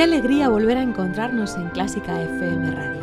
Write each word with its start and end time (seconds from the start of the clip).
Qué 0.00 0.04
alegría 0.04 0.48
volver 0.48 0.78
a 0.78 0.82
encontrarnos 0.82 1.56
en 1.56 1.68
Clásica 1.68 2.22
FM 2.22 2.70
Radio. 2.70 3.02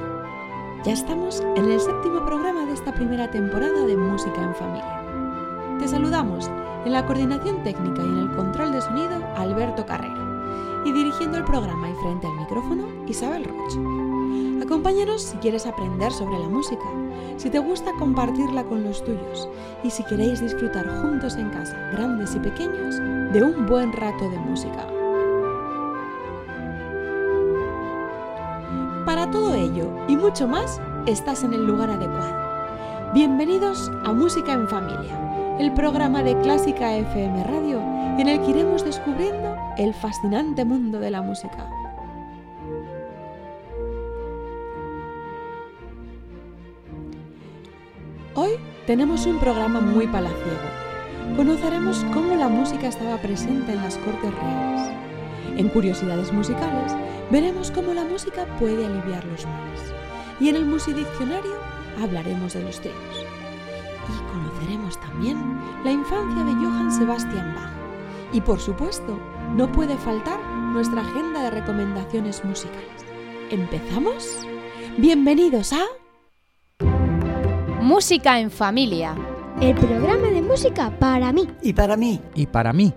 Ya 0.84 0.94
estamos 0.94 1.44
en 1.56 1.70
el 1.70 1.80
séptimo 1.80 2.26
programa 2.26 2.66
de 2.66 2.74
esta 2.74 2.92
primera 2.92 3.30
temporada 3.30 3.86
de 3.86 3.96
Música 3.96 4.42
en 4.42 4.56
Familia. 4.56 5.78
Te 5.78 5.88
saludamos 5.88 6.50
en 6.86 6.94
la 6.94 7.06
coordinación 7.06 7.62
técnica 7.62 8.02
y 8.02 8.08
en 8.08 8.18
el 8.18 8.32
control 8.36 8.72
de 8.72 8.82
sonido 8.82 9.24
Alberto 9.36 9.86
Carrero 9.86 10.82
y 10.86 10.92
dirigiendo 10.92 11.38
el 11.38 11.44
programa 11.44 11.88
y 11.88 11.94
frente 12.02 12.26
al 12.26 12.34
micrófono 12.34 12.88
Isabel 13.06 13.44
Roche. 13.46 14.66
Acompáñanos 14.66 15.22
si 15.22 15.38
quieres 15.38 15.68
aprender 15.68 16.12
sobre 16.12 16.40
la 16.40 16.50
música, 16.50 16.86
si 17.38 17.52
te 17.52 17.60
gusta 17.60 17.94
compartirla 18.00 18.64
con 18.64 18.84
los 18.84 19.04
tuyos 19.04 19.48
y 19.84 19.92
si 19.92 20.04
queréis 20.06 20.42
disfrutar 20.42 20.90
juntos 21.04 21.36
en 21.36 21.52
casa, 21.52 21.78
grandes 21.92 22.34
y 22.34 22.40
pequeños, 22.40 22.96
de 23.34 23.44
un 23.44 23.68
buen 23.68 23.94
rato 23.94 24.28
de 24.32 24.40
música. 24.40 24.97
Todo 29.38 29.54
ello 29.54 29.88
y 30.08 30.16
mucho 30.16 30.48
más, 30.48 30.82
estás 31.06 31.44
en 31.44 31.54
el 31.54 31.68
lugar 31.68 31.92
adecuado. 31.92 33.14
Bienvenidos 33.14 33.92
a 34.04 34.12
Música 34.12 34.52
en 34.52 34.68
Familia, 34.68 35.58
el 35.60 35.72
programa 35.74 36.24
de 36.24 36.36
Clásica 36.42 36.96
FM 36.96 37.44
Radio 37.44 37.80
en 38.18 38.30
el 38.30 38.42
que 38.42 38.50
iremos 38.50 38.84
descubriendo 38.84 39.56
el 39.78 39.94
fascinante 39.94 40.66
mundo 40.66 41.00
de 41.00 41.12
la 41.12 41.22
música. 41.22 41.70
Hoy 48.34 48.54
tenemos 48.88 49.28
un 49.28 49.40
programa 49.40 49.82
muy 49.82 50.08
palaciego. 50.08 50.68
Conoceremos 51.36 52.04
cómo 52.12 52.36
la 52.36 52.48
música 52.48 52.88
estaba 52.88 53.18
presente 53.18 53.74
en 53.74 53.84
las 53.84 54.00
cortes 54.00 54.34
reales. 54.34 54.92
En 55.58 55.70
Curiosidades 55.70 56.34
Musicales 56.34 56.96
veremos 57.32 57.72
cómo 57.72 57.94
la 57.94 58.04
música 58.04 58.46
puede 58.60 58.86
aliviar 58.86 59.26
los 59.26 59.46
males. 59.46 59.94
Y 60.40 60.50
en 60.50 60.56
el 60.56 60.66
Musidiccionario 60.66 61.54
hablaremos 62.02 62.54
de 62.54 62.64
los 62.64 62.80
tríos. 62.80 62.96
Y 64.08 64.32
conoceremos 64.32 65.00
también 65.02 65.38
la 65.84 65.92
infancia 65.92 66.44
de 66.44 66.54
Johann 66.54 66.92
Sebastian 66.92 67.56
Bach. 67.56 67.72
Y 68.34 68.42
por 68.42 68.60
supuesto, 68.60 69.20
no 69.56 69.72
puede 69.72 69.98
faltar 69.98 70.40
nuestra 70.74 71.02
agenda 71.02 71.44
de 71.44 71.52
recomendaciones 71.52 72.44
musicales. 72.44 73.06
¿Empezamos? 73.50 74.40
Bienvenidos 74.98 75.74
a... 75.74 75.86
Música 77.82 78.40
en 78.40 78.52
familia. 78.52 79.16
El 79.62 79.76
programa 79.76 80.28
de 80.28 80.42
música 80.42 80.92
para 81.00 81.32
mí. 81.32 81.48
Y 81.62 81.74
para 81.74 81.96
mí. 81.96 82.22
Y 82.36 82.46
para 82.46 82.74
mí. 82.74 82.94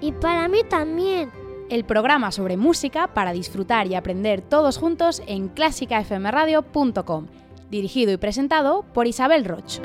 Y 0.00 0.12
para 0.12 0.48
mí 0.48 0.62
también. 0.68 1.41
El 1.72 1.86
programa 1.86 2.32
sobre 2.32 2.58
música 2.58 3.14
para 3.14 3.32
disfrutar 3.32 3.86
y 3.86 3.94
aprender 3.94 4.42
todos 4.42 4.76
juntos 4.76 5.22
en 5.26 5.48
clásicafmradio.com. 5.48 7.28
Dirigido 7.70 8.12
y 8.12 8.18
presentado 8.18 8.84
por 8.92 9.06
Isabel 9.06 9.46
Roch. 9.46 9.80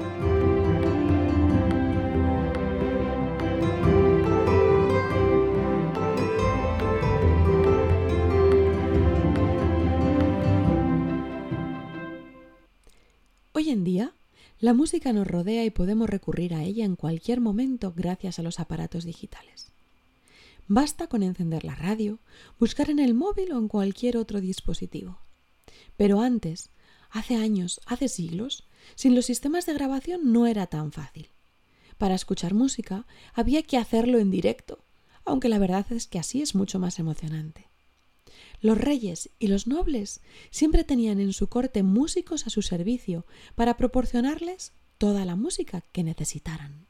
Hoy 13.53 13.69
en 13.69 13.85
día, 13.85 14.13
la 14.59 14.73
música 14.73 15.13
nos 15.13 15.25
rodea 15.25 15.63
y 15.63 15.69
podemos 15.69 16.09
recurrir 16.09 16.53
a 16.53 16.63
ella 16.63 16.83
en 16.83 16.97
cualquier 16.97 17.39
momento 17.39 17.93
gracias 17.95 18.39
a 18.39 18.43
los 18.43 18.59
aparatos 18.59 19.05
digitales. 19.05 19.76
Basta 20.67 21.07
con 21.07 21.23
encender 21.23 21.63
la 21.63 21.75
radio, 21.75 22.19
buscar 22.59 22.89
en 22.89 22.99
el 22.99 23.13
móvil 23.13 23.53
o 23.53 23.57
en 23.57 23.67
cualquier 23.67 24.17
otro 24.17 24.41
dispositivo. 24.41 25.19
Pero 25.95 26.21
antes, 26.21 26.69
hace 27.09 27.35
años, 27.35 27.79
hace 27.85 28.09
siglos, 28.09 28.67
sin 28.95 29.15
los 29.15 29.25
sistemas 29.25 29.65
de 29.65 29.73
grabación 29.73 30.33
no 30.33 30.45
era 30.45 30.67
tan 30.67 30.91
fácil. 30.91 31.29
Para 31.97 32.15
escuchar 32.15 32.53
música 32.53 33.05
había 33.33 33.63
que 33.63 33.77
hacerlo 33.77 34.19
en 34.19 34.29
directo, 34.29 34.83
aunque 35.25 35.49
la 35.49 35.59
verdad 35.59 35.85
es 35.91 36.07
que 36.07 36.19
así 36.19 36.41
es 36.41 36.53
mucho 36.53 36.79
más 36.79 36.99
emocionante. 36.99 37.69
Los 38.59 38.77
reyes 38.77 39.29
y 39.39 39.47
los 39.47 39.67
nobles 39.67 40.21
siempre 40.51 40.83
tenían 40.83 41.19
en 41.19 41.33
su 41.33 41.47
corte 41.47 41.83
músicos 41.83 42.45
a 42.45 42.49
su 42.49 42.61
servicio 42.61 43.25
para 43.55 43.77
proporcionarles 43.77 44.73
toda 44.97 45.25
la 45.25 45.35
música 45.35 45.81
que 45.91 46.03
necesitaran. 46.03 46.87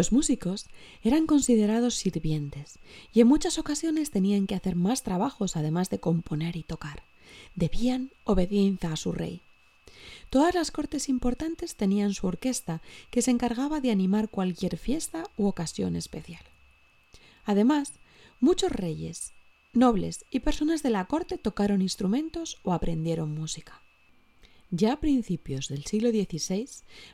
Los 0.00 0.12
músicos 0.12 0.64
eran 1.02 1.26
considerados 1.26 1.94
sirvientes 1.94 2.78
y 3.12 3.20
en 3.20 3.26
muchas 3.26 3.58
ocasiones 3.58 4.10
tenían 4.10 4.46
que 4.46 4.54
hacer 4.54 4.74
más 4.74 5.02
trabajos 5.02 5.58
además 5.58 5.90
de 5.90 6.00
componer 6.00 6.56
y 6.56 6.62
tocar. 6.62 7.02
Debían 7.54 8.10
obediencia 8.24 8.92
a 8.92 8.96
su 8.96 9.12
rey. 9.12 9.42
Todas 10.30 10.54
las 10.54 10.70
cortes 10.70 11.10
importantes 11.10 11.76
tenían 11.76 12.14
su 12.14 12.26
orquesta 12.26 12.80
que 13.10 13.20
se 13.20 13.30
encargaba 13.30 13.82
de 13.82 13.90
animar 13.90 14.30
cualquier 14.30 14.78
fiesta 14.78 15.28
u 15.36 15.46
ocasión 15.48 15.96
especial. 15.96 16.44
Además, 17.44 17.92
muchos 18.40 18.72
reyes, 18.72 19.34
nobles 19.74 20.24
y 20.30 20.40
personas 20.40 20.82
de 20.82 20.88
la 20.88 21.04
corte 21.04 21.36
tocaron 21.36 21.82
instrumentos 21.82 22.56
o 22.62 22.72
aprendieron 22.72 23.34
música. 23.34 23.82
Ya 24.72 24.92
a 24.92 25.00
principios 25.00 25.66
del 25.66 25.84
siglo 25.84 26.10
XVI, 26.10 26.68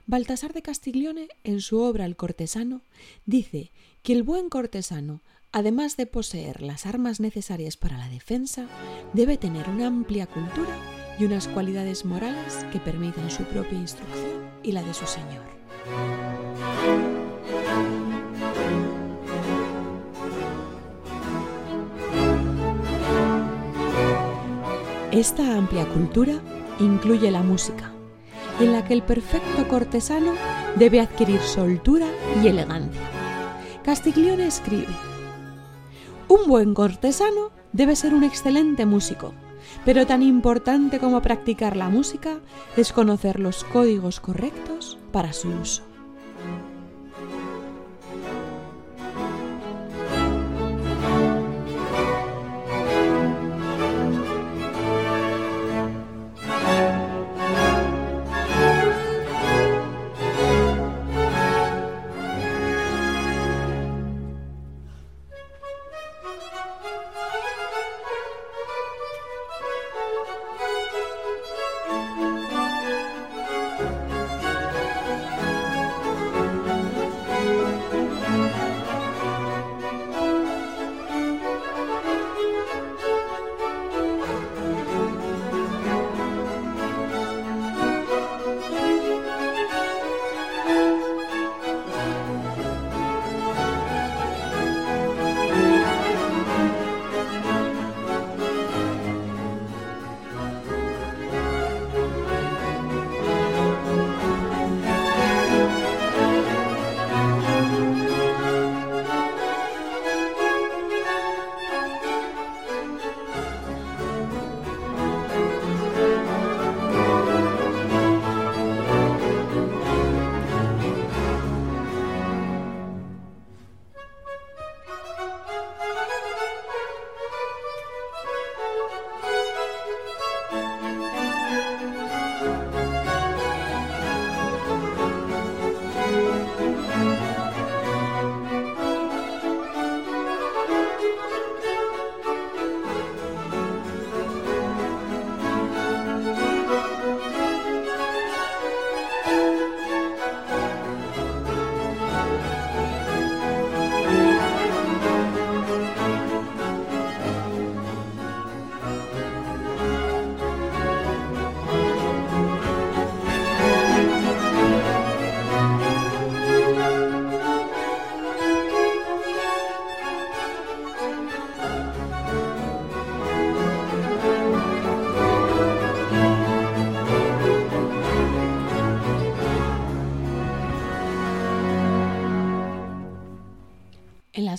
Baltasar 0.06 0.53
de 0.53 0.61
Castiglione, 0.61 1.29
en 1.43 1.62
su 1.62 1.81
obra 1.81 2.05
El 2.05 2.14
cortesano, 2.14 2.82
dice 3.25 3.73
que 4.03 4.12
el 4.12 4.23
buen 4.23 4.50
cortesano, 4.50 5.23
además 5.53 5.97
de 5.97 6.05
poseer 6.05 6.61
las 6.61 6.85
armas 6.85 7.19
necesarias 7.19 7.79
para 7.79 7.97
la 7.97 8.11
defensa, 8.11 8.69
debe 9.14 9.38
tener 9.38 9.70
una 9.70 9.87
amplia 9.87 10.26
cultura 10.26 10.79
y 11.19 11.25
unas 11.25 11.49
cualidades 11.49 12.05
morales 12.05 12.67
que 12.73 12.79
permitan 12.79 13.31
su 13.31 13.43
propia 13.44 13.79
instrucción 13.79 14.50
y 14.62 14.73
la 14.73 14.82
de 14.82 14.93
su 14.93 15.06
señor. 15.06 15.47
Esta 25.11 25.56
amplia 25.56 25.88
cultura 25.88 26.43
incluye 26.81 27.31
la 27.31 27.43
música, 27.43 27.93
en 28.61 28.73
la 28.73 28.84
que 28.84 28.94
el 28.94 29.02
perfecto 29.02 29.69
cortesano 29.69 30.32
debe 30.76 31.00
adquirir 31.00 31.40
soltura 31.40 32.06
y 32.43 32.49
elegancia. 32.49 33.00
Castiglione 33.82 34.46
escribe, 34.46 34.94
Un 36.28 36.49
buen 36.49 36.75
cortesano 36.75 37.50
debe 37.73 37.96
ser 37.96 38.14
un 38.14 38.25
excelente 38.25 38.87
músico, 38.87 39.32
pero 39.84 40.06
tan 40.06 40.23
importante 40.23 40.99
como 40.99 41.23
practicar 41.23 41.76
la 41.76 41.88
música 41.88 42.38
es 42.76 42.93
conocer 42.93 43.40
los 43.40 43.64
códigos 43.64 44.20
correctos 44.20 44.99
para 45.12 45.32
su 45.32 45.49
uso. 45.50 45.96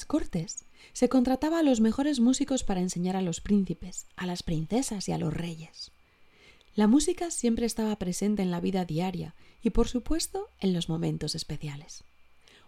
Cortes 0.07 0.65
se 0.93 1.09
contrataba 1.09 1.59
a 1.59 1.63
los 1.63 1.79
mejores 1.81 2.19
músicos 2.19 2.63
para 2.63 2.81
enseñar 2.81 3.15
a 3.15 3.21
los 3.21 3.41
príncipes, 3.41 4.07
a 4.15 4.25
las 4.25 4.41
princesas 4.41 5.07
y 5.07 5.11
a 5.11 5.17
los 5.17 5.33
reyes. 5.33 5.91
La 6.75 6.87
música 6.87 7.29
siempre 7.31 7.65
estaba 7.65 7.95
presente 7.97 8.41
en 8.41 8.51
la 8.51 8.61
vida 8.61 8.85
diaria 8.85 9.35
y, 9.61 9.71
por 9.71 9.87
supuesto, 9.87 10.47
en 10.59 10.73
los 10.73 10.89
momentos 10.89 11.35
especiales. 11.35 12.03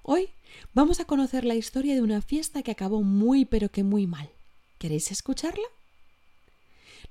Hoy 0.04 0.30
vamos 0.74 1.00
a 1.00 1.06
conocer 1.06 1.46
la 1.46 1.56
historia 1.56 1.96
de 1.96 2.02
una 2.02 2.22
fiesta 2.22 2.64
que 2.64 2.72
acabó 2.72 3.02
muy 3.04 3.46
pero 3.46 3.70
que 3.70 3.84
muy 3.84 4.08
mal. 4.08 4.30
¿Queréis 4.78 5.12
escucharla? 5.12 5.68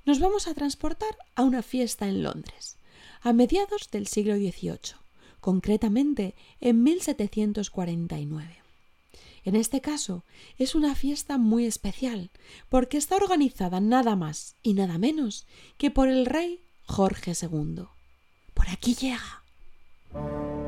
Nos 0.05 0.19
vamos 0.19 0.47
a 0.47 0.53
transportar 0.53 1.17
a 1.35 1.43
una 1.43 1.61
fiesta 1.61 2.07
en 2.07 2.23
Londres, 2.23 2.77
a 3.21 3.33
mediados 3.33 3.89
del 3.91 4.07
siglo 4.07 4.35
XVIII, 4.35 4.95
concretamente 5.39 6.35
en 6.61 6.83
1749. 6.83 8.68
En 9.49 9.55
este 9.55 9.81
caso, 9.81 10.25
es 10.59 10.75
una 10.75 10.93
fiesta 10.93 11.39
muy 11.39 11.65
especial, 11.65 12.29
porque 12.69 12.97
está 12.97 13.15
organizada 13.15 13.79
nada 13.79 14.15
más 14.15 14.55
y 14.61 14.75
nada 14.75 14.99
menos 14.99 15.47
que 15.79 15.89
por 15.89 16.07
el 16.07 16.27
rey 16.27 16.61
Jorge 16.83 17.31
II. 17.31 17.85
Por 18.53 18.69
aquí 18.69 18.93
llega. 18.93 20.58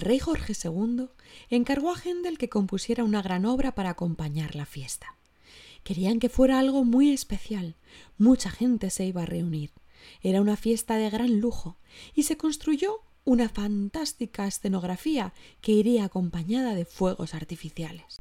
Rey 0.00 0.18
Jorge 0.18 0.52
II 0.52 1.08
encargó 1.48 1.92
a 1.92 1.98
Händel 1.98 2.38
que 2.38 2.48
compusiera 2.48 3.04
una 3.04 3.22
gran 3.22 3.44
obra 3.46 3.74
para 3.74 3.90
acompañar 3.90 4.54
la 4.54 4.66
fiesta. 4.66 5.16
Querían 5.82 6.18
que 6.18 6.28
fuera 6.28 6.58
algo 6.58 6.84
muy 6.84 7.12
especial. 7.12 7.76
Mucha 8.18 8.50
gente 8.50 8.90
se 8.90 9.06
iba 9.06 9.22
a 9.22 9.26
reunir. 9.26 9.72
Era 10.22 10.40
una 10.40 10.56
fiesta 10.56 10.96
de 10.96 11.10
gran 11.10 11.40
lujo 11.40 11.76
y 12.14 12.24
se 12.24 12.36
construyó 12.36 13.00
una 13.24 13.48
fantástica 13.48 14.46
escenografía 14.46 15.32
que 15.60 15.72
iría 15.72 16.04
acompañada 16.04 16.74
de 16.74 16.84
fuegos 16.84 17.34
artificiales. 17.34 18.20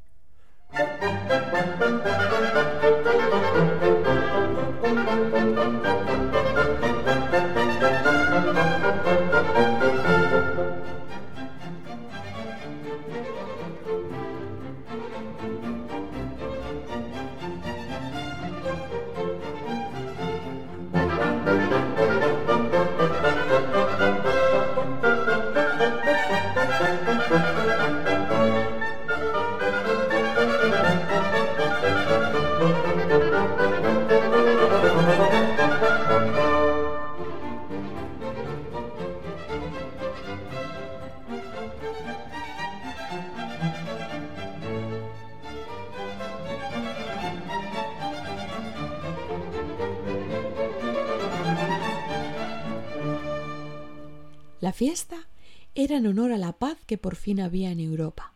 Que 56.89 56.97
por 56.97 57.15
fin 57.15 57.39
había 57.39 57.69
en 57.69 57.79
Europa. 57.79 58.33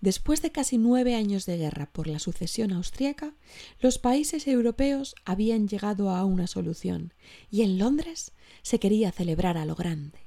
Después 0.00 0.40
de 0.40 0.50
casi 0.50 0.78
nueve 0.78 1.14
años 1.14 1.44
de 1.44 1.58
guerra 1.58 1.92
por 1.92 2.06
la 2.06 2.18
sucesión 2.18 2.72
austríaca, 2.72 3.34
los 3.78 3.98
países 3.98 4.48
europeos 4.48 5.14
habían 5.26 5.68
llegado 5.68 6.08
a 6.08 6.24
una 6.24 6.46
solución 6.46 7.12
y 7.50 7.60
en 7.60 7.78
Londres 7.78 8.32
se 8.62 8.80
quería 8.80 9.12
celebrar 9.12 9.58
a 9.58 9.66
lo 9.66 9.74
grande. 9.74 10.23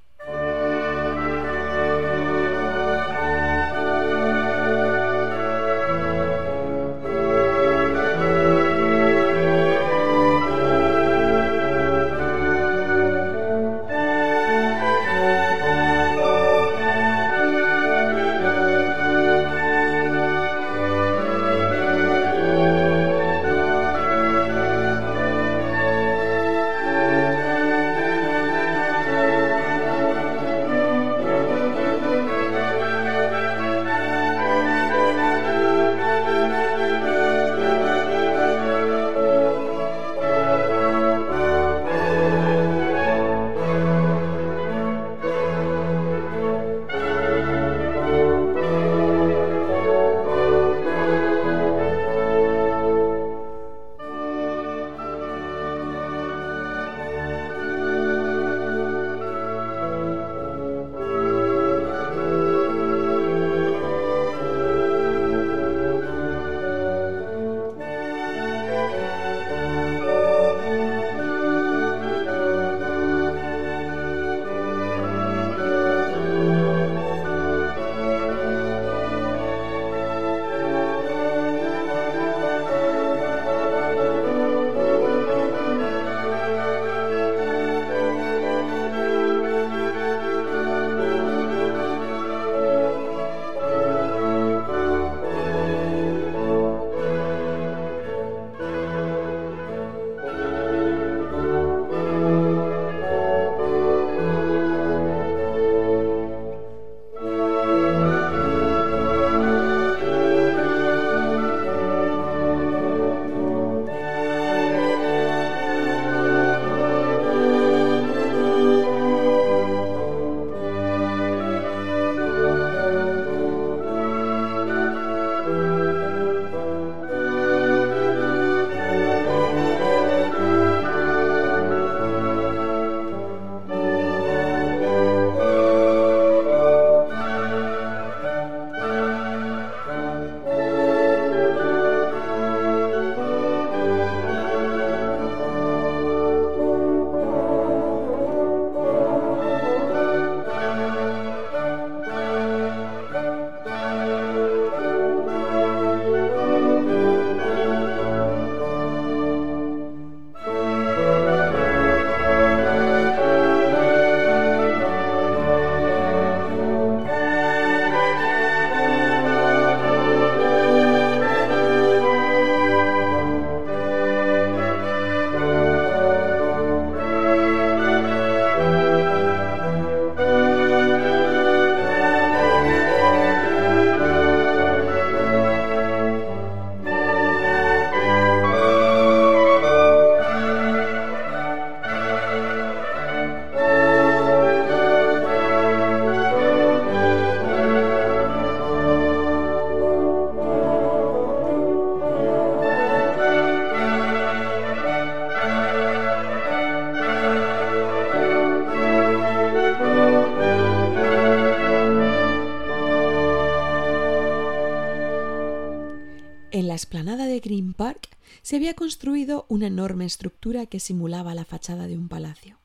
Había 218.68 218.76
construido 218.76 219.46
una 219.48 219.68
enorme 219.68 220.04
estructura 220.04 220.66
que 220.66 220.78
simulaba 220.78 221.34
la 221.34 221.46
fachada 221.46 221.86
de 221.86 221.96
un 221.96 222.10
palacio. 222.10 222.58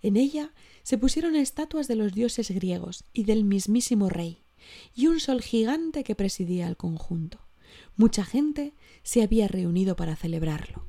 En 0.00 0.16
ella 0.16 0.54
se 0.82 0.96
pusieron 0.96 1.36
estatuas 1.36 1.86
de 1.86 1.96
los 1.96 2.14
dioses 2.14 2.50
griegos 2.50 3.04
y 3.12 3.24
del 3.24 3.44
mismísimo 3.44 4.08
rey, 4.08 4.42
y 4.94 5.08
un 5.08 5.20
sol 5.20 5.42
gigante 5.42 6.02
que 6.02 6.14
presidía 6.14 6.66
el 6.66 6.78
conjunto. 6.78 7.40
Mucha 7.94 8.24
gente 8.24 8.72
se 9.02 9.22
había 9.22 9.46
reunido 9.46 9.96
para 9.96 10.16
celebrarlo. 10.16 10.86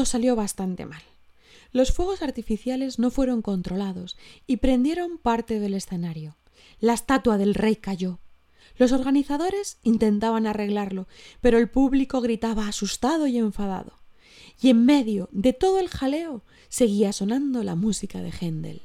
Todo 0.00 0.06
salió 0.06 0.34
bastante 0.34 0.86
mal. 0.86 1.02
Los 1.72 1.92
fuegos 1.92 2.22
artificiales 2.22 2.98
no 2.98 3.10
fueron 3.10 3.42
controlados 3.42 4.16
y 4.46 4.56
prendieron 4.56 5.18
parte 5.18 5.60
del 5.60 5.74
escenario. 5.74 6.38
La 6.78 6.94
estatua 6.94 7.36
del 7.36 7.52
rey 7.52 7.76
cayó. 7.76 8.18
Los 8.78 8.92
organizadores 8.92 9.76
intentaban 9.82 10.46
arreglarlo, 10.46 11.06
pero 11.42 11.58
el 11.58 11.68
público 11.68 12.22
gritaba 12.22 12.66
asustado 12.66 13.26
y 13.26 13.36
enfadado. 13.36 13.92
Y 14.58 14.70
en 14.70 14.86
medio 14.86 15.28
de 15.32 15.52
todo 15.52 15.78
el 15.78 15.90
jaleo 15.90 16.44
seguía 16.70 17.12
sonando 17.12 17.62
la 17.62 17.74
música 17.74 18.22
de 18.22 18.32
Händel. 18.32 18.80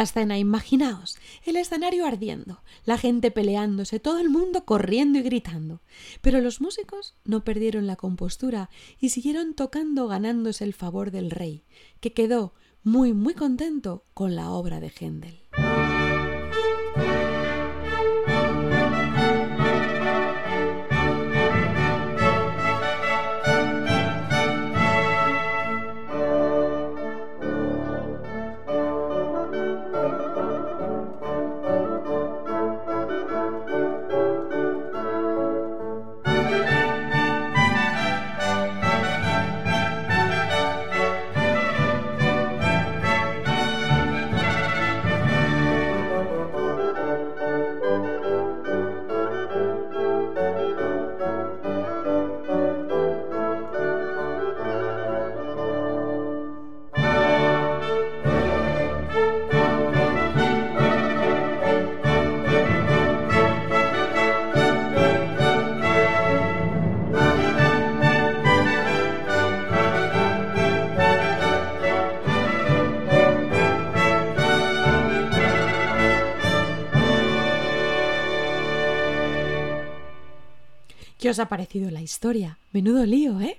Menuda 0.00 0.08
escena, 0.08 0.38
imaginaos, 0.38 1.18
el 1.44 1.56
escenario 1.56 2.06
ardiendo, 2.06 2.62
la 2.86 2.96
gente 2.96 3.30
peleándose, 3.30 4.00
todo 4.00 4.18
el 4.18 4.30
mundo 4.30 4.64
corriendo 4.64 5.18
y 5.18 5.22
gritando. 5.22 5.82
Pero 6.22 6.40
los 6.40 6.62
músicos 6.62 7.16
no 7.26 7.44
perdieron 7.44 7.86
la 7.86 7.96
compostura 7.96 8.70
y 8.98 9.10
siguieron 9.10 9.52
tocando 9.52 10.08
ganándose 10.08 10.64
el 10.64 10.72
favor 10.72 11.10
del 11.10 11.30
rey, 11.30 11.64
que 12.00 12.14
quedó 12.14 12.54
muy 12.82 13.12
muy 13.12 13.34
contento 13.34 14.06
con 14.14 14.36
la 14.36 14.48
obra 14.48 14.80
de 14.80 14.88
Händel. 14.88 15.39
¿Qué 81.30 81.32
os 81.32 81.38
ha 81.38 81.48
parecido 81.48 81.92
la 81.92 82.02
historia? 82.02 82.58
Menudo 82.72 83.06
lío, 83.06 83.40
¿eh? 83.40 83.56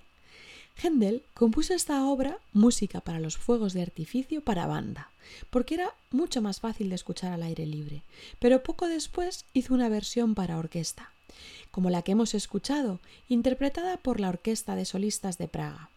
Händel 0.83 1.23
compuso 1.33 1.73
esta 1.73 2.05
obra 2.05 2.37
música 2.51 2.99
para 2.99 3.21
los 3.21 3.37
fuegos 3.37 3.71
de 3.71 3.81
artificio 3.81 4.41
para 4.41 4.67
banda, 4.67 5.09
porque 5.49 5.75
era 5.75 5.95
mucho 6.11 6.41
más 6.41 6.59
fácil 6.59 6.89
de 6.89 6.95
escuchar 6.95 7.31
al 7.31 7.43
aire 7.43 7.65
libre, 7.65 8.03
pero 8.39 8.61
poco 8.61 8.89
después 8.89 9.45
hizo 9.53 9.73
una 9.73 9.87
versión 9.87 10.35
para 10.35 10.57
orquesta, 10.57 11.13
como 11.71 11.89
la 11.89 12.01
que 12.01 12.11
hemos 12.11 12.33
escuchado, 12.33 12.99
interpretada 13.29 13.95
por 13.95 14.19
la 14.19 14.27
Orquesta 14.27 14.75
de 14.75 14.83
Solistas 14.83 15.37
de 15.37 15.47
Praga. 15.47 15.89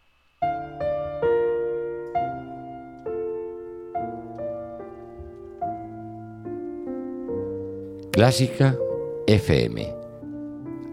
Clásica 8.13 8.79
FM. 9.27 9.93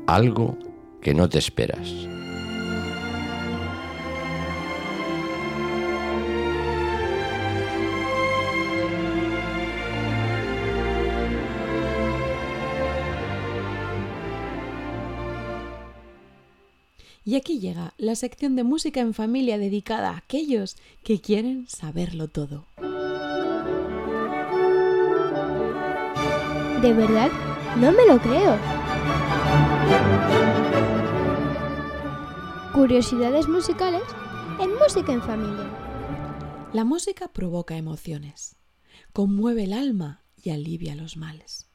Algo 0.07 0.70
que 1.01 1.13
no 1.13 1.27
te 1.29 1.39
esperas. 1.39 2.11
Y 17.23 17.35
aquí 17.35 17.59
llega 17.59 17.93
la 17.97 18.15
sección 18.15 18.55
de 18.55 18.63
música 18.63 18.99
en 18.99 19.13
familia 19.13 19.57
dedicada 19.57 20.09
a 20.09 20.17
aquellos 20.17 20.75
que 21.03 21.21
quieren 21.21 21.67
saberlo 21.67 22.27
todo. 22.27 22.65
¿De 26.81 26.93
verdad? 26.93 27.29
No 27.79 27.91
me 27.91 28.07
lo 28.07 28.19
creo. 28.19 28.57
Curiosidades 32.73 33.49
musicales 33.49 34.03
en 34.61 34.73
Música 34.75 35.11
en 35.11 35.21
Familia. 35.21 36.69
La 36.71 36.85
música 36.85 37.27
provoca 37.27 37.75
emociones, 37.75 38.55
conmueve 39.11 39.65
el 39.65 39.73
alma 39.73 40.23
y 40.41 40.51
alivia 40.51 40.95
los 40.95 41.17
males. 41.17 41.67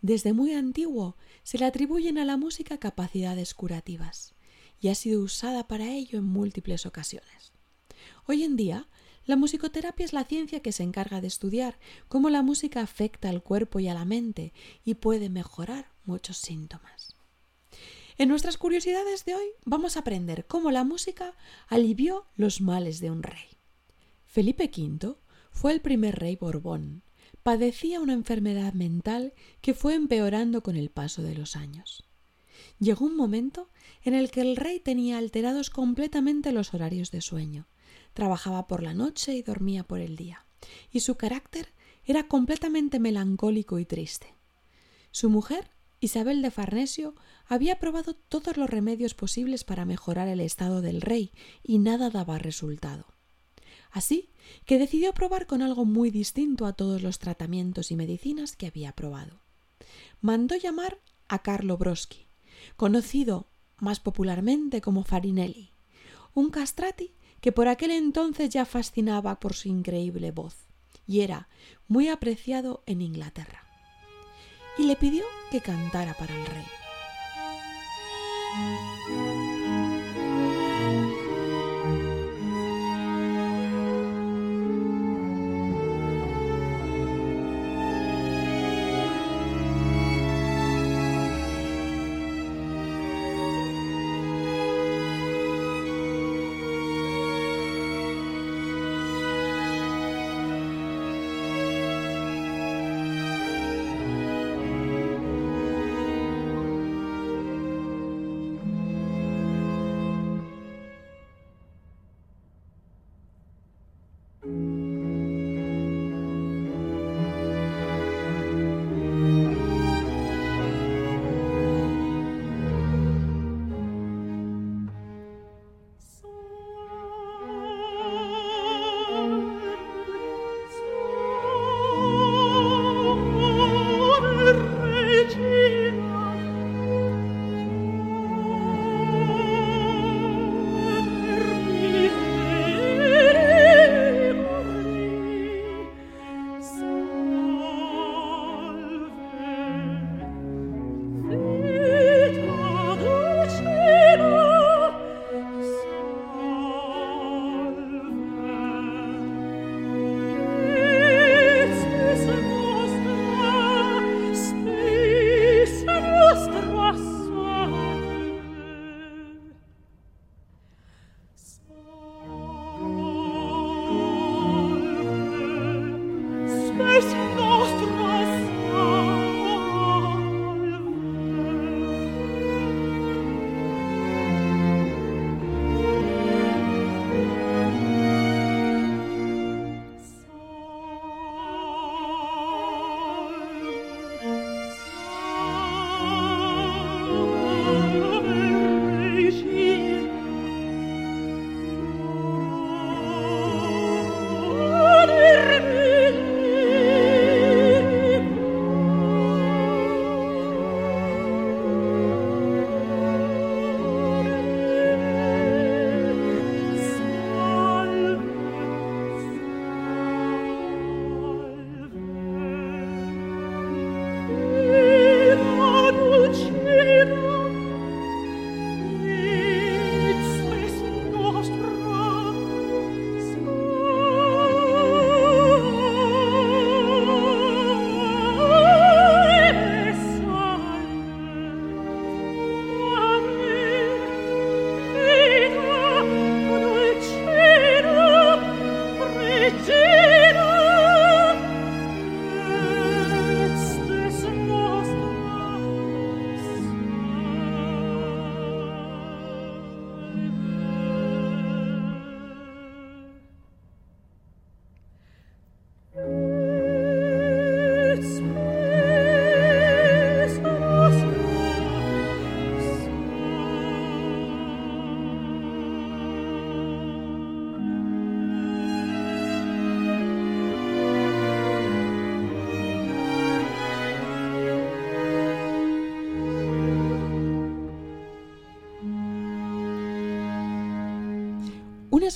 Desde 0.00 0.32
muy 0.32 0.54
antiguo 0.54 1.18
se 1.42 1.58
le 1.58 1.66
atribuyen 1.66 2.16
a 2.16 2.24
la 2.24 2.38
música 2.38 2.78
capacidades 2.78 3.52
curativas 3.52 4.34
y 4.80 4.88
ha 4.88 4.94
sido 4.94 5.20
usada 5.20 5.68
para 5.68 5.92
ello 5.92 6.18
en 6.18 6.24
múltiples 6.24 6.86
ocasiones. 6.86 7.52
Hoy 8.24 8.42
en 8.42 8.56
día, 8.56 8.88
la 9.26 9.36
musicoterapia 9.36 10.06
es 10.06 10.14
la 10.14 10.24
ciencia 10.24 10.60
que 10.60 10.72
se 10.72 10.84
encarga 10.84 11.20
de 11.20 11.26
estudiar 11.26 11.78
cómo 12.08 12.30
la 12.30 12.40
música 12.40 12.80
afecta 12.80 13.28
al 13.28 13.42
cuerpo 13.42 13.78
y 13.78 13.88
a 13.88 13.94
la 13.94 14.06
mente 14.06 14.54
y 14.86 14.94
puede 14.94 15.28
mejorar 15.28 15.90
muchos 16.06 16.38
síntomas. 16.38 17.19
En 18.20 18.28
nuestras 18.28 18.58
curiosidades 18.58 19.24
de 19.24 19.34
hoy 19.34 19.46
vamos 19.64 19.96
a 19.96 20.00
aprender 20.00 20.44
cómo 20.46 20.70
la 20.70 20.84
música 20.84 21.32
alivió 21.68 22.26
los 22.36 22.60
males 22.60 23.00
de 23.00 23.10
un 23.10 23.22
rey. 23.22 23.56
Felipe 24.26 24.70
V 24.70 25.14
fue 25.50 25.72
el 25.72 25.80
primer 25.80 26.18
rey 26.18 26.36
Borbón. 26.36 27.02
Padecía 27.42 27.98
una 27.98 28.12
enfermedad 28.12 28.74
mental 28.74 29.32
que 29.62 29.72
fue 29.72 29.94
empeorando 29.94 30.62
con 30.62 30.76
el 30.76 30.90
paso 30.90 31.22
de 31.22 31.34
los 31.34 31.56
años. 31.56 32.04
Llegó 32.78 33.06
un 33.06 33.16
momento 33.16 33.70
en 34.02 34.12
el 34.12 34.30
que 34.30 34.42
el 34.42 34.56
rey 34.56 34.80
tenía 34.80 35.16
alterados 35.16 35.70
completamente 35.70 36.52
los 36.52 36.74
horarios 36.74 37.10
de 37.10 37.22
sueño. 37.22 37.68
Trabajaba 38.12 38.66
por 38.66 38.82
la 38.82 38.92
noche 38.92 39.32
y 39.32 39.40
dormía 39.40 39.82
por 39.82 39.98
el 40.00 40.16
día, 40.16 40.44
y 40.92 41.00
su 41.00 41.14
carácter 41.14 41.72
era 42.04 42.28
completamente 42.28 43.00
melancólico 43.00 43.78
y 43.78 43.86
triste. 43.86 44.34
Su 45.10 45.30
mujer, 45.30 45.70
Isabel 46.00 46.40
de 46.40 46.50
Farnesio, 46.50 47.14
había 47.46 47.78
probado 47.78 48.14
todos 48.14 48.56
los 48.56 48.70
remedios 48.70 49.14
posibles 49.14 49.64
para 49.64 49.84
mejorar 49.84 50.28
el 50.28 50.40
estado 50.40 50.80
del 50.80 51.02
rey, 51.02 51.32
y 51.62 51.78
nada 51.78 52.10
daba 52.10 52.38
resultado. 52.38 53.06
Así 53.90 54.30
que 54.64 54.78
decidió 54.78 55.12
probar 55.12 55.46
con 55.46 55.62
algo 55.62 55.84
muy 55.84 56.10
distinto 56.10 56.64
a 56.64 56.72
todos 56.72 57.02
los 57.02 57.18
tratamientos 57.18 57.90
y 57.90 57.96
medicinas 57.96 58.56
que 58.56 58.66
había 58.66 58.92
probado. 58.92 59.40
Mandó 60.20 60.56
llamar 60.56 60.98
a 61.28 61.42
Carlo 61.42 61.76
Broschi, 61.76 62.26
conocido 62.76 63.48
más 63.78 64.00
popularmente 64.00 64.80
como 64.80 65.04
Farinelli, 65.04 65.72
un 66.34 66.50
castrati 66.50 67.12
que 67.40 67.52
por 67.52 67.68
aquel 67.68 67.90
entonces 67.90 68.50
ya 68.50 68.64
fascinaba 68.64 69.40
por 69.40 69.54
su 69.54 69.68
increíble 69.68 70.30
voz 70.30 70.56
y 71.06 71.22
era 71.22 71.48
muy 71.88 72.08
apreciado 72.08 72.82
en 72.86 73.00
Inglaterra. 73.00 73.69
Y 74.78 74.84
le 74.84 74.96
pidió 74.96 75.24
que 75.50 75.60
cantara 75.60 76.14
para 76.14 76.34
el 76.34 76.46
rey. 76.46 76.66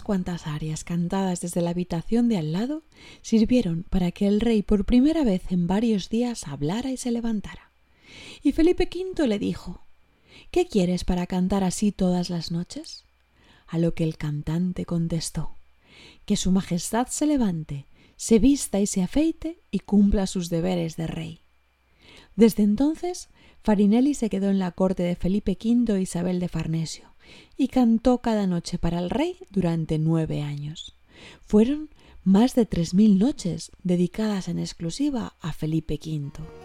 Cuantas 0.05 0.47
arias 0.47 0.85
cantadas 0.85 1.41
desde 1.41 1.61
la 1.61 1.71
habitación 1.71 2.29
de 2.29 2.39
al 2.39 2.53
lado 2.53 2.85
sirvieron 3.23 3.85
para 3.91 4.13
que 4.13 4.29
el 4.29 4.41
rey 4.41 4.63
por 4.63 4.85
primera 4.85 5.25
vez 5.25 5.51
en 5.51 5.67
varios 5.67 6.09
días 6.09 6.47
hablara 6.47 6.93
y 6.93 6.97
se 6.97 7.11
levantara. 7.11 7.73
Y 8.45 8.53
Felipe 8.53 8.89
V 8.89 9.27
le 9.27 9.41
dijo 9.41 9.81
¿Qué 10.53 10.69
quieres 10.69 11.03
para 11.03 11.27
cantar 11.27 11.65
así 11.65 11.91
todas 11.91 12.31
las 12.31 12.53
noches? 12.53 13.05
A 13.67 13.79
lo 13.79 13.95
que 13.95 14.05
el 14.05 14.17
cantante 14.17 14.85
contestó 14.85 15.57
Que 16.27 16.37
su 16.37 16.53
Majestad 16.53 17.09
se 17.09 17.27
levante, 17.27 17.87
se 18.17 18.39
vista 18.39 18.79
y 18.79 18.87
se 18.87 19.03
afeite 19.03 19.59
y 19.73 19.81
cumpla 19.81 20.29
sus 20.29 20.51
deberes 20.51 20.97
de 20.97 21.09
rey. 21.09 21.41
Desde 22.37 22.63
entonces, 22.63 23.29
Farinelli 23.63 24.15
se 24.15 24.31
quedó 24.31 24.51
en 24.51 24.61
la 24.61 24.71
corte 24.71 25.03
de 25.03 25.17
Felipe 25.17 25.59
V 25.61 25.97
e 25.97 26.03
Isabel 26.03 26.39
de 26.39 26.49
Farnesio 26.49 27.14
y 27.57 27.69
cantó 27.69 28.19
cada 28.19 28.47
noche 28.47 28.79
para 28.79 28.99
el 28.99 29.11
rey 29.11 29.37
durante 29.51 29.99
nueve 29.99 30.43
años. 30.43 30.95
Fueron 31.47 31.91
más 32.25 32.55
de 32.55 32.67
tres 32.67 32.95
mil 32.95 33.19
noches 33.19 33.71
dedicadas 33.83 34.49
en 34.49 34.59
exclusiva 34.59 35.35
a 35.41 35.53
Felipe 35.53 36.01
V. 36.03 36.64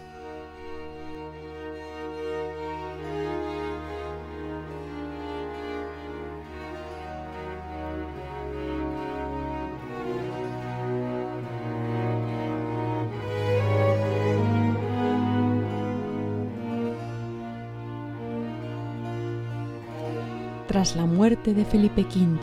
tras 20.80 20.96
la 20.96 21.04
muerte 21.04 21.52
de 21.52 21.66
Felipe 21.66 22.06
V 22.06 22.38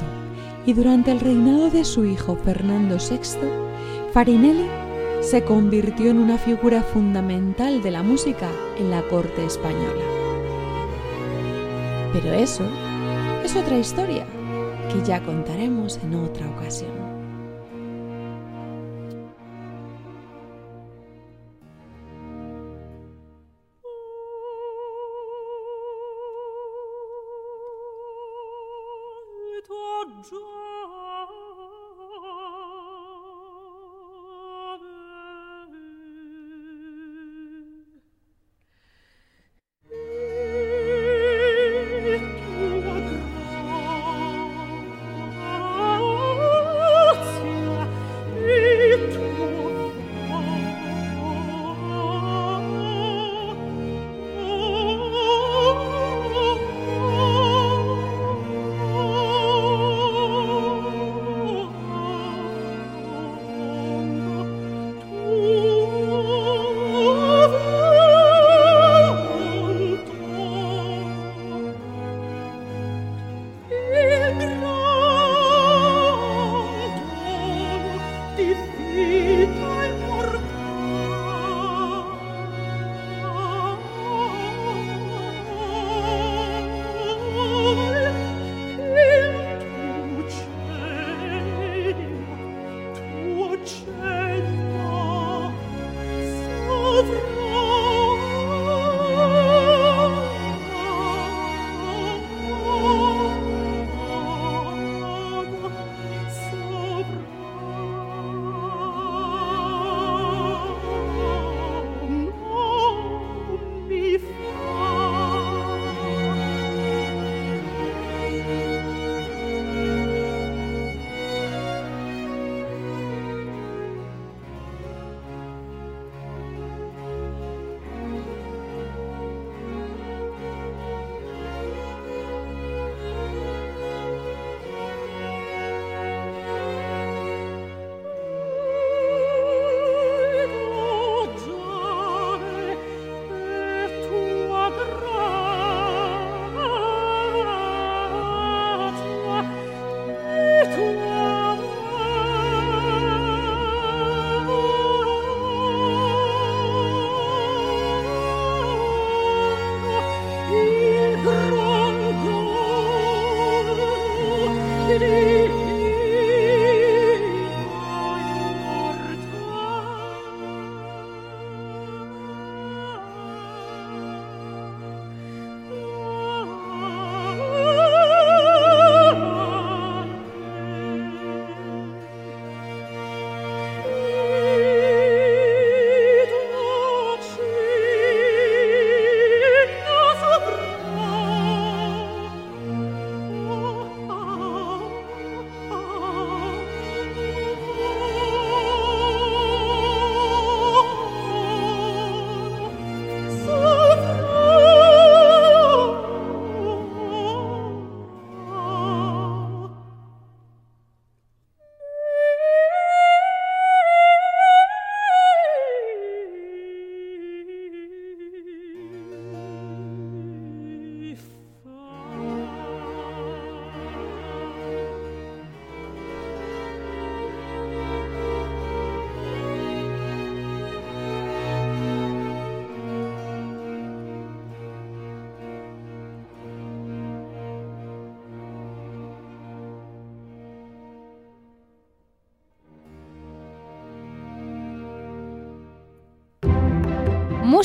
y 0.67 0.73
durante 0.73 1.11
el 1.11 1.19
reinado 1.19 1.71
de 1.71 1.83
su 1.83 2.05
hijo 2.05 2.35
Fernando 2.35 2.97
VI, 2.97 3.39
Farinelli 4.13 4.67
se 5.21 5.43
convirtió 5.43 6.11
en 6.11 6.19
una 6.19 6.37
figura 6.37 6.83
fundamental 6.83 7.81
de 7.81 7.89
la 7.89 8.03
música 8.03 8.47
en 8.77 8.91
la 8.91 9.01
corte 9.07 9.43
española. 9.43 10.03
Pero 12.13 12.31
eso 12.31 12.63
es 13.43 13.55
otra 13.55 13.79
historia 13.79 14.27
que 14.93 15.03
ya 15.03 15.19
contaremos 15.23 15.97
en 16.03 16.13
otra 16.13 16.47
ocasión. 16.47 17.06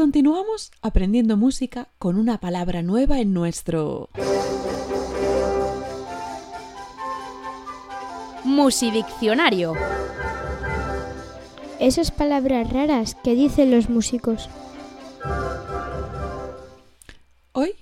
Continuamos 0.00 0.72
aprendiendo 0.80 1.36
música 1.36 1.88
con 1.98 2.16
una 2.16 2.40
palabra 2.40 2.80
nueva 2.80 3.20
en 3.20 3.34
nuestro... 3.34 4.08
Musidiccionario. 8.42 9.74
Esas 11.78 12.12
palabras 12.12 12.72
raras 12.72 13.14
que 13.14 13.34
dicen 13.34 13.70
los 13.70 13.90
músicos. 13.90 14.48
Hoy, 17.52 17.74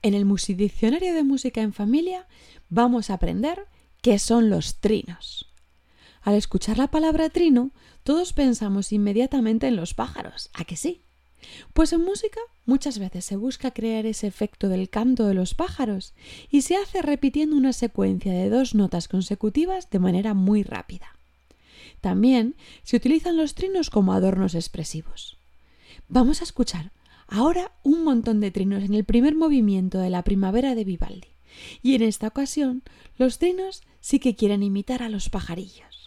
en 0.00 0.14
el 0.14 0.24
Musidiccionario 0.24 1.12
de 1.12 1.22
Música 1.22 1.60
en 1.60 1.74
Familia, 1.74 2.26
vamos 2.70 3.10
a 3.10 3.14
aprender 3.14 3.66
qué 4.00 4.18
son 4.18 4.48
los 4.48 4.76
trinos. 4.76 5.52
Al 6.22 6.34
escuchar 6.34 6.78
la 6.78 6.86
palabra 6.86 7.28
trino, 7.28 7.72
todos 8.04 8.32
pensamos 8.32 8.90
inmediatamente 8.90 9.66
en 9.66 9.76
los 9.76 9.92
pájaros, 9.92 10.48
¿a 10.54 10.64
que 10.64 10.76
sí? 10.76 11.02
Pues 11.72 11.92
en 11.92 12.02
música 12.02 12.40
muchas 12.66 12.98
veces 12.98 13.24
se 13.24 13.36
busca 13.36 13.70
crear 13.70 14.06
ese 14.06 14.26
efecto 14.26 14.68
del 14.68 14.90
canto 14.90 15.26
de 15.26 15.34
los 15.34 15.54
pájaros 15.54 16.14
y 16.50 16.62
se 16.62 16.76
hace 16.76 17.02
repitiendo 17.02 17.56
una 17.56 17.72
secuencia 17.72 18.32
de 18.32 18.50
dos 18.50 18.74
notas 18.74 19.08
consecutivas 19.08 19.90
de 19.90 19.98
manera 19.98 20.34
muy 20.34 20.62
rápida. 20.62 21.16
También 22.00 22.54
se 22.82 22.96
utilizan 22.96 23.36
los 23.36 23.54
trinos 23.54 23.90
como 23.90 24.12
adornos 24.12 24.54
expresivos. 24.54 25.36
Vamos 26.08 26.40
a 26.40 26.44
escuchar 26.44 26.92
ahora 27.26 27.72
un 27.82 28.04
montón 28.04 28.40
de 28.40 28.50
trinos 28.50 28.84
en 28.84 28.94
el 28.94 29.04
primer 29.04 29.34
movimiento 29.34 29.98
de 29.98 30.10
la 30.10 30.22
primavera 30.22 30.74
de 30.74 30.84
Vivaldi. 30.84 31.28
Y 31.82 31.94
en 31.94 32.02
esta 32.02 32.28
ocasión 32.28 32.82
los 33.16 33.38
trinos 33.38 33.82
sí 34.00 34.20
que 34.20 34.36
quieren 34.36 34.62
imitar 34.62 35.02
a 35.02 35.08
los 35.08 35.28
pajarillos. 35.28 36.06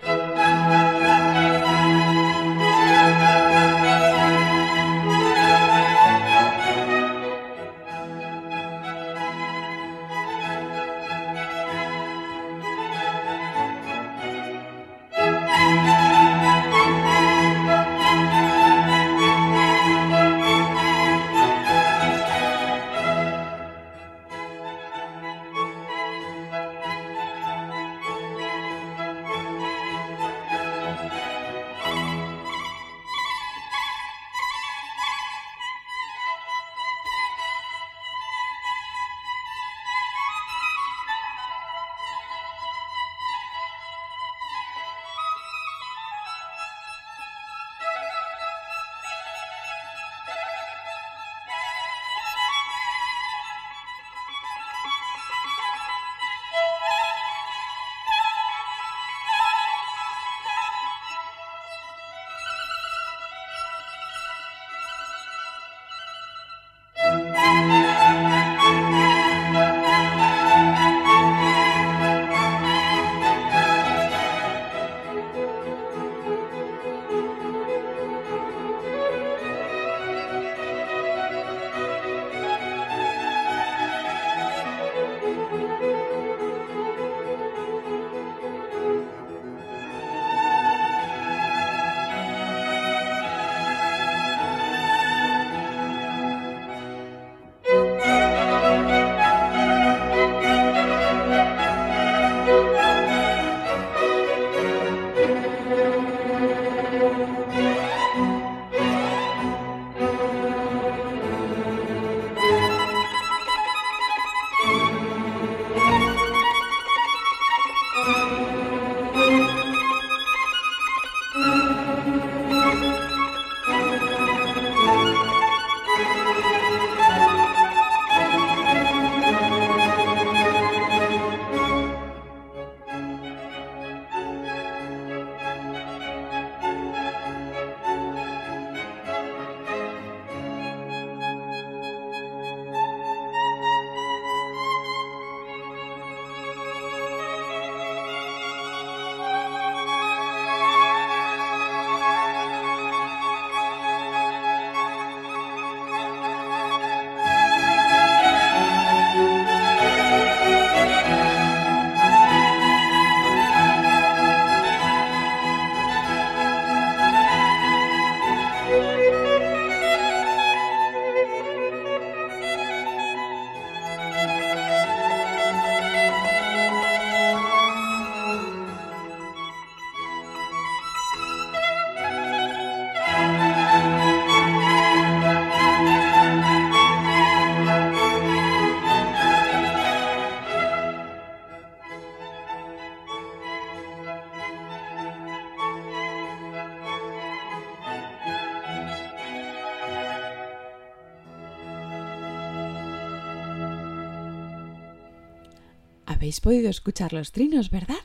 Habéis 206.22 206.40
podido 206.40 206.70
escuchar 206.70 207.14
los 207.14 207.32
trinos, 207.32 207.72
¿verdad? 207.72 207.96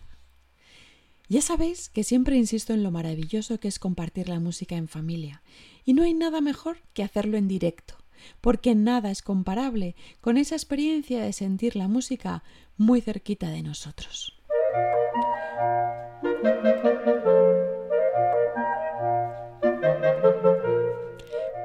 Ya 1.29 1.43
sabéis 1.43 1.91
que 1.91 2.03
siempre 2.03 2.35
insisto 2.35 2.73
en 2.73 2.83
lo 2.83 2.91
maravilloso 2.91 3.61
que 3.61 3.69
es 3.69 3.79
compartir 3.79 4.31
la 4.31 4.41
música 4.41 4.75
en 4.75 4.89
familia, 4.89 5.43
y 5.85 5.93
no 5.93 6.03
hay 6.03 6.15
nada 6.15 6.41
mejor 6.41 6.79
que 6.95 7.03
hacerlo 7.03 7.37
en 7.37 7.47
directo, 7.47 7.95
porque 8.41 8.75
nada 8.75 9.11
es 9.11 9.21
comparable 9.21 9.97
con 10.23 10.39
esa 10.39 10.55
experiencia 10.55 11.23
de 11.23 11.35
sentir 11.35 11.77
la 11.77 11.89
música 11.89 12.43
muy 12.79 13.03
cerquita 13.03 13.51
de 13.51 13.61
nosotros. 13.61 14.33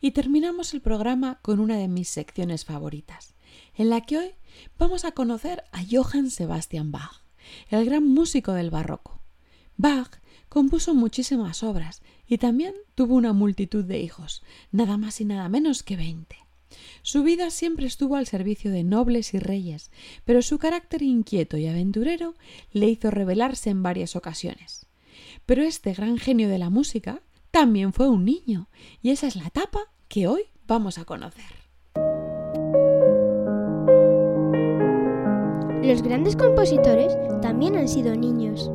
Y 0.00 0.10
terminamos 0.10 0.74
el 0.74 0.82
programa 0.82 1.38
con 1.40 1.60
una 1.60 1.78
de 1.78 1.88
mis 1.88 2.10
secciones 2.10 2.66
favoritas, 2.66 3.34
en 3.74 3.88
la 3.88 4.02
que 4.02 4.18
hoy 4.18 4.34
vamos 4.78 5.06
a 5.06 5.12
conocer 5.12 5.64
a 5.72 5.80
Johann 5.90 6.30
Sebastian 6.30 6.92
Bach, 6.92 7.23
el 7.68 7.84
gran 7.84 8.06
músico 8.06 8.52
del 8.52 8.70
barroco. 8.70 9.20
Bach 9.76 10.20
compuso 10.48 10.94
muchísimas 10.94 11.62
obras 11.62 12.02
y 12.26 12.38
también 12.38 12.74
tuvo 12.94 13.14
una 13.14 13.32
multitud 13.32 13.84
de 13.84 14.00
hijos, 14.00 14.42
nada 14.70 14.96
más 14.96 15.20
y 15.20 15.24
nada 15.24 15.48
menos 15.48 15.82
que 15.82 15.96
veinte. 15.96 16.36
Su 17.02 17.22
vida 17.22 17.50
siempre 17.50 17.86
estuvo 17.86 18.16
al 18.16 18.26
servicio 18.26 18.70
de 18.70 18.84
nobles 18.84 19.34
y 19.34 19.38
reyes, 19.38 19.90
pero 20.24 20.42
su 20.42 20.58
carácter 20.58 21.02
inquieto 21.02 21.56
y 21.56 21.66
aventurero 21.66 22.34
le 22.72 22.88
hizo 22.88 23.10
rebelarse 23.10 23.70
en 23.70 23.82
varias 23.82 24.16
ocasiones. 24.16 24.86
Pero 25.46 25.62
este 25.62 25.92
gran 25.92 26.18
genio 26.18 26.48
de 26.48 26.58
la 26.58 26.70
música 26.70 27.20
también 27.50 27.92
fue 27.92 28.08
un 28.08 28.24
niño, 28.24 28.68
y 29.02 29.10
esa 29.10 29.26
es 29.26 29.36
la 29.36 29.46
etapa 29.46 29.80
que 30.08 30.26
hoy 30.26 30.42
vamos 30.66 30.98
a 30.98 31.04
conocer. 31.04 31.63
Los 35.84 36.00
grandes 36.00 36.34
compositores 36.34 37.12
también 37.42 37.76
han 37.76 37.88
sido 37.88 38.16
niños. 38.16 38.70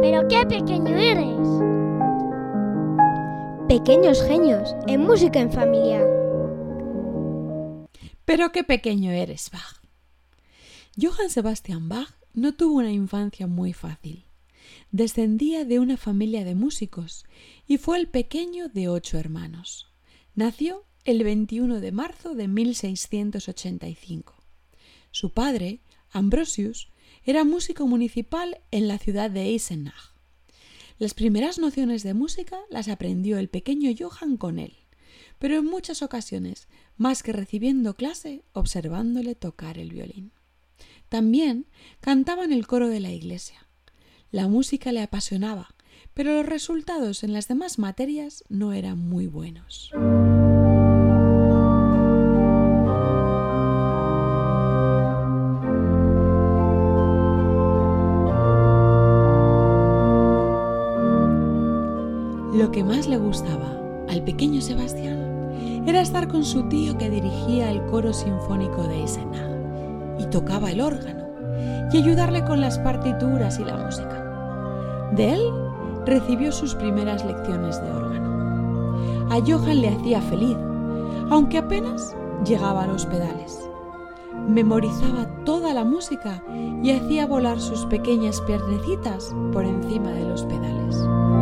¡Pero 0.00 0.28
qué 0.28 0.46
pequeño 0.46 0.96
eres! 0.96 1.48
Pequeños 3.66 4.22
genios 4.22 4.76
en 4.86 5.00
música 5.00 5.40
en 5.40 5.50
familia. 5.50 6.00
Pero 8.24 8.52
qué 8.52 8.62
pequeño 8.62 9.10
eres, 9.10 9.50
Bach. 9.50 9.82
Johann 10.96 11.28
Sebastian 11.28 11.88
Bach 11.88 12.14
no 12.32 12.54
tuvo 12.54 12.76
una 12.76 12.92
infancia 12.92 13.48
muy 13.48 13.72
fácil. 13.72 14.26
Descendía 14.92 15.64
de 15.64 15.80
una 15.80 15.96
familia 15.96 16.44
de 16.44 16.54
músicos 16.54 17.24
y 17.66 17.78
fue 17.78 17.98
el 17.98 18.06
pequeño 18.06 18.68
de 18.68 18.88
ocho 18.88 19.18
hermanos. 19.18 19.88
Nació 20.36 20.84
el 21.04 21.24
21 21.24 21.80
de 21.80 21.90
marzo 21.90 22.36
de 22.36 22.46
1685. 22.46 24.35
Su 25.16 25.30
padre, 25.30 25.80
Ambrosius, 26.10 26.90
era 27.24 27.42
músico 27.42 27.86
municipal 27.86 28.58
en 28.70 28.86
la 28.86 28.98
ciudad 28.98 29.30
de 29.30 29.44
Eisenach. 29.44 30.12
Las 30.98 31.14
primeras 31.14 31.58
nociones 31.58 32.02
de 32.02 32.12
música 32.12 32.58
las 32.68 32.88
aprendió 32.88 33.38
el 33.38 33.48
pequeño 33.48 33.90
Johann 33.98 34.36
con 34.36 34.58
él, 34.58 34.74
pero 35.38 35.56
en 35.56 35.64
muchas 35.64 36.02
ocasiones, 36.02 36.68
más 36.98 37.22
que 37.22 37.32
recibiendo 37.32 37.94
clase, 37.94 38.42
observándole 38.52 39.34
tocar 39.34 39.78
el 39.78 39.88
violín. 39.88 40.32
También 41.08 41.64
cantaba 42.00 42.44
en 42.44 42.52
el 42.52 42.66
coro 42.66 42.88
de 42.88 43.00
la 43.00 43.10
iglesia. 43.10 43.66
La 44.30 44.48
música 44.48 44.92
le 44.92 45.00
apasionaba, 45.00 45.74
pero 46.12 46.34
los 46.34 46.44
resultados 46.44 47.24
en 47.24 47.32
las 47.32 47.48
demás 47.48 47.78
materias 47.78 48.44
no 48.50 48.74
eran 48.74 48.98
muy 48.98 49.28
buenos. 49.28 49.92
Pequeño 64.36 64.60
Sebastián 64.60 65.82
era 65.86 66.02
estar 66.02 66.28
con 66.28 66.44
su 66.44 66.64
tío 66.64 66.98
que 66.98 67.08
dirigía 67.08 67.70
el 67.70 67.82
coro 67.86 68.12
sinfónico 68.12 68.82
de 68.82 69.00
Eisenach 69.00 69.48
y 70.18 70.26
tocaba 70.26 70.70
el 70.70 70.82
órgano 70.82 71.24
y 71.90 71.96
ayudarle 71.96 72.44
con 72.44 72.60
las 72.60 72.78
partituras 72.80 73.58
y 73.58 73.64
la 73.64 73.78
música. 73.78 75.08
De 75.12 75.32
él 75.32 75.40
recibió 76.04 76.52
sus 76.52 76.74
primeras 76.74 77.24
lecciones 77.24 77.80
de 77.80 77.90
órgano. 77.90 79.30
A 79.30 79.40
Johann 79.40 79.80
le 79.80 79.88
hacía 79.88 80.20
feliz, 80.20 80.58
aunque 81.30 81.56
apenas 81.56 82.14
llegaba 82.44 82.84
a 82.84 82.88
los 82.88 83.06
pedales. 83.06 83.66
Memorizaba 84.46 85.44
toda 85.46 85.72
la 85.72 85.84
música 85.84 86.42
y 86.82 86.90
hacía 86.90 87.26
volar 87.26 87.58
sus 87.58 87.86
pequeñas 87.86 88.42
piernecitas 88.42 89.34
por 89.54 89.64
encima 89.64 90.10
de 90.10 90.28
los 90.28 90.44
pedales. 90.44 91.35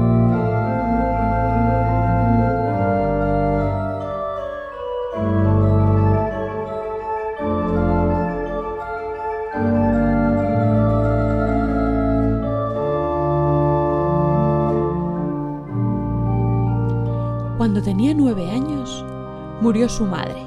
Murió 19.64 19.88
su 19.88 20.04
madre 20.04 20.46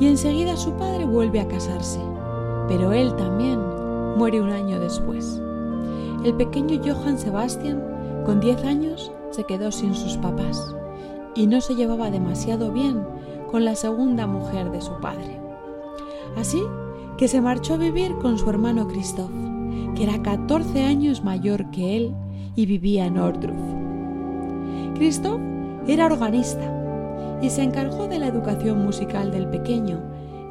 y 0.00 0.06
enseguida 0.06 0.56
su 0.56 0.72
padre 0.72 1.04
vuelve 1.04 1.40
a 1.40 1.46
casarse, 1.46 2.00
pero 2.68 2.90
él 2.90 3.14
también 3.16 3.60
muere 4.16 4.40
un 4.40 4.48
año 4.48 4.80
después. 4.80 5.42
El 6.24 6.32
pequeño 6.32 6.80
Johann 6.82 7.18
Sebastian, 7.18 7.84
con 8.24 8.40
diez 8.40 8.64
años, 8.64 9.12
se 9.30 9.44
quedó 9.44 9.70
sin 9.70 9.94
sus 9.94 10.16
papás 10.16 10.74
y 11.34 11.48
no 11.48 11.60
se 11.60 11.74
llevaba 11.74 12.10
demasiado 12.10 12.72
bien 12.72 13.06
con 13.50 13.66
la 13.66 13.74
segunda 13.74 14.26
mujer 14.26 14.70
de 14.70 14.80
su 14.80 14.98
padre. 15.02 15.38
Así 16.34 16.62
que 17.18 17.28
se 17.28 17.42
marchó 17.42 17.74
a 17.74 17.76
vivir 17.76 18.16
con 18.22 18.38
su 18.38 18.48
hermano 18.48 18.88
Christoph, 18.88 19.30
que 19.94 20.04
era 20.04 20.22
14 20.22 20.82
años 20.82 21.22
mayor 21.22 21.70
que 21.72 21.98
él 21.98 22.14
y 22.56 22.64
vivía 22.64 23.04
en 23.04 23.18
Ordruf. 23.18 23.60
Christoph 24.94 25.42
era 25.86 26.06
organista 26.06 26.79
y 27.42 27.50
se 27.50 27.62
encargó 27.62 28.06
de 28.06 28.18
la 28.18 28.26
educación 28.26 28.78
musical 28.78 29.30
del 29.30 29.48
pequeño, 29.48 30.00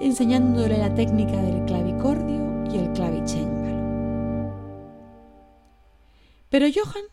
enseñándole 0.02 0.78
la 0.78 0.94
técnica 0.94 1.42
del 1.42 1.66
clavicordio 1.66 2.66
y 2.72 2.78
el 2.78 2.92
clavicémbalo. 2.94 3.70
Pero 6.50 6.66
Johann 6.74 7.06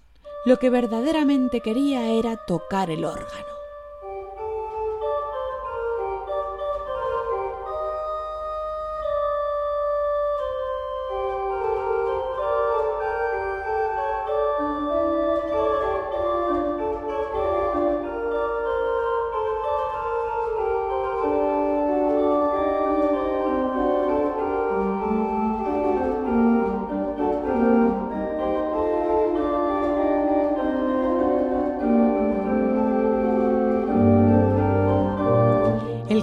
lo 0.47 0.59
que 0.59 0.71
verdaderamente 0.71 1.61
quería 1.61 2.07
era 2.07 2.37
tocar 2.47 2.91
el 2.91 3.05
órgano. 3.05 3.56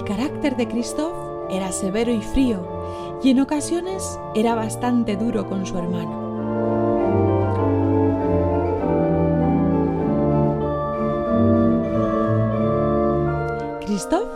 De 0.04 0.68
Christoph 0.68 1.14
era 1.48 1.72
severo 1.72 2.12
y 2.12 2.20
frío, 2.20 2.60
y 3.22 3.30
en 3.30 3.40
ocasiones 3.40 4.18
era 4.34 4.54
bastante 4.54 5.16
duro 5.16 5.48
con 5.48 5.64
su 5.64 5.78
hermano. 5.78 6.22
Christoph 13.80 14.28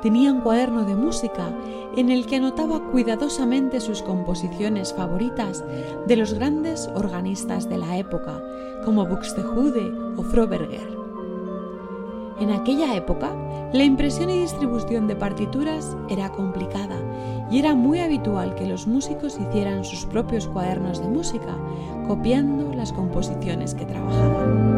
tenía 0.00 0.32
un 0.32 0.40
cuaderno 0.40 0.84
de 0.84 0.94
música 0.94 1.50
en 1.96 2.10
el 2.10 2.26
que 2.26 2.36
anotaba 2.36 2.80
cuidadosamente 2.90 3.80
sus 3.80 4.02
composiciones 4.02 4.94
favoritas 4.94 5.62
de 6.06 6.16
los 6.16 6.32
grandes 6.32 6.88
organistas 6.94 7.68
de 7.68 7.76
la 7.76 7.98
época, 7.98 8.42
como 8.86 9.04
Buxtehude 9.06 9.92
o 10.16 10.22
Froberger. 10.22 10.89
En 12.40 12.50
aquella 12.50 12.96
época, 12.96 13.34
la 13.74 13.84
impresión 13.84 14.30
y 14.30 14.40
distribución 14.40 15.06
de 15.06 15.14
partituras 15.14 15.94
era 16.08 16.30
complicada 16.30 16.96
y 17.50 17.58
era 17.58 17.74
muy 17.74 18.00
habitual 18.00 18.54
que 18.54 18.66
los 18.66 18.86
músicos 18.86 19.38
hicieran 19.38 19.84
sus 19.84 20.06
propios 20.06 20.48
cuadernos 20.48 21.02
de 21.02 21.08
música, 21.08 21.54
copiando 22.08 22.72
las 22.74 22.94
composiciones 22.94 23.74
que 23.74 23.84
trabajaban. 23.84 24.70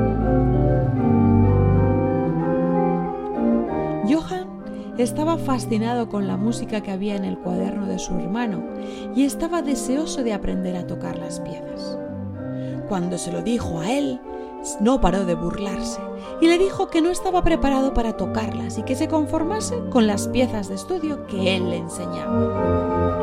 Johann 4.10 4.48
estaba 4.98 5.38
fascinado 5.38 6.08
con 6.08 6.26
la 6.26 6.36
música 6.36 6.80
que 6.80 6.90
había 6.90 7.14
en 7.14 7.24
el 7.24 7.38
cuaderno 7.38 7.86
de 7.86 8.00
su 8.00 8.14
hermano 8.14 8.64
y 9.14 9.22
estaba 9.22 9.62
deseoso 9.62 10.24
de 10.24 10.32
aprender 10.32 10.76
a 10.76 10.88
tocar 10.88 11.16
las 11.16 11.38
piezas. 11.38 11.96
Cuando 12.88 13.18
se 13.18 13.30
lo 13.30 13.40
dijo 13.40 13.78
a 13.78 13.92
él, 13.92 14.20
no 14.80 15.00
paró 15.00 15.24
de 15.24 15.36
burlarse 15.36 16.00
y 16.42 16.48
le 16.48 16.58
dijo 16.58 16.88
que 16.88 17.00
no 17.00 17.10
estaba 17.10 17.44
preparado 17.44 17.94
para 17.94 18.16
tocarlas 18.16 18.76
y 18.76 18.82
que 18.82 18.96
se 18.96 19.06
conformase 19.06 19.76
con 19.90 20.08
las 20.08 20.26
piezas 20.26 20.68
de 20.68 20.74
estudio 20.74 21.24
que 21.28 21.54
él 21.54 21.70
le 21.70 21.76
enseñaba. 21.76 23.22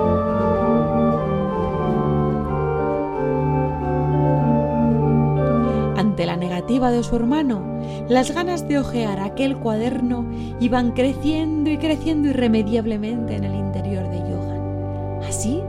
Ante 5.98 6.26
la 6.26 6.38
negativa 6.38 6.92
de 6.92 7.04
su 7.04 7.18
hermano, 7.18 7.62
las 8.08 8.32
ganas 8.32 8.70
de 8.70 8.80
hojear 8.80 9.20
aquel 9.20 9.58
cuaderno 9.58 10.26
iban 10.62 10.94
creciendo 10.94 11.70
y 11.70 11.78
creciendo 11.78 12.30
irremediablemente 12.30 13.36
en 13.36 13.44
el 13.44 13.54
interior 13.54 14.10
de 14.10 14.20
Johann. 14.20 15.24
Así 15.28 15.62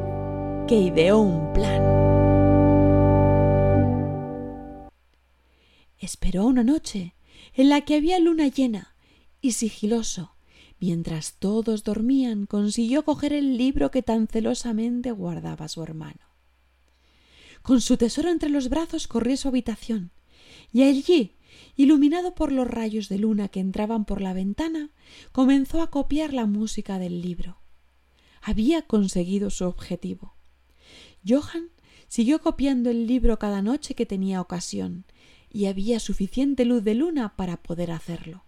que 0.68 0.76
ideó 0.76 1.18
un 1.18 1.52
plan. 1.52 1.82
Esperó 5.98 6.46
una 6.46 6.62
noche 6.62 7.16
en 7.54 7.68
la 7.68 7.82
que 7.82 7.96
había 7.96 8.18
luna 8.18 8.48
llena 8.48 8.94
y 9.40 9.52
sigiloso, 9.52 10.34
mientras 10.80 11.34
todos 11.34 11.84
dormían, 11.84 12.46
consiguió 12.46 13.04
coger 13.04 13.32
el 13.32 13.56
libro 13.56 13.90
que 13.90 14.02
tan 14.02 14.26
celosamente 14.26 15.12
guardaba 15.12 15.68
su 15.68 15.82
hermano. 15.82 16.30
Con 17.62 17.80
su 17.80 17.96
tesoro 17.96 18.30
entre 18.30 18.48
los 18.48 18.68
brazos 18.68 19.06
corrió 19.06 19.34
a 19.34 19.36
su 19.36 19.48
habitación, 19.48 20.10
y 20.72 20.82
allí, 20.82 21.36
iluminado 21.76 22.34
por 22.34 22.52
los 22.52 22.66
rayos 22.66 23.08
de 23.08 23.18
luna 23.18 23.48
que 23.48 23.60
entraban 23.60 24.04
por 24.04 24.20
la 24.20 24.32
ventana, 24.32 24.90
comenzó 25.32 25.82
a 25.82 25.90
copiar 25.90 26.32
la 26.32 26.46
música 26.46 26.98
del 26.98 27.20
libro. 27.20 27.60
Había 28.40 28.82
conseguido 28.82 29.50
su 29.50 29.66
objetivo. 29.66 30.34
Johann 31.26 31.70
siguió 32.08 32.40
copiando 32.40 32.90
el 32.90 33.06
libro 33.06 33.38
cada 33.38 33.60
noche 33.60 33.94
que 33.94 34.06
tenía 34.06 34.40
ocasión, 34.40 35.04
y 35.50 35.66
había 35.66 36.00
suficiente 36.00 36.64
luz 36.64 36.84
de 36.84 36.94
luna 36.94 37.36
para 37.36 37.62
poder 37.62 37.90
hacerlo. 37.90 38.44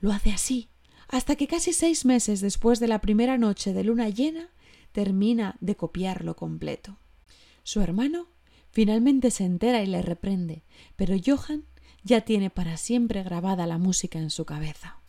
Lo 0.00 0.12
hace 0.12 0.30
así, 0.32 0.68
hasta 1.08 1.36
que 1.36 1.46
casi 1.46 1.72
seis 1.72 2.04
meses 2.04 2.40
después 2.40 2.80
de 2.80 2.88
la 2.88 3.00
primera 3.00 3.38
noche 3.38 3.72
de 3.72 3.84
luna 3.84 4.08
llena 4.08 4.50
termina 4.92 5.56
de 5.60 5.76
copiarlo 5.76 6.36
completo. 6.36 6.98
Su 7.62 7.80
hermano 7.80 8.28
finalmente 8.70 9.30
se 9.30 9.44
entera 9.44 9.82
y 9.82 9.86
le 9.86 10.02
reprende, 10.02 10.64
pero 10.96 11.16
Johann 11.24 11.64
ya 12.02 12.20
tiene 12.20 12.50
para 12.50 12.76
siempre 12.76 13.22
grabada 13.22 13.66
la 13.66 13.78
música 13.78 14.18
en 14.18 14.30
su 14.30 14.44
cabeza. 14.44 15.00